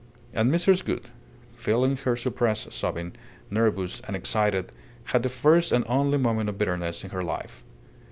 [0.33, 0.83] And Mrs.
[0.83, 1.11] Gould,
[1.53, 3.13] feeling her suppressed sobbing,
[3.51, 4.71] nervous and excited,
[5.03, 7.63] had the first and only moment of bitterness in her life.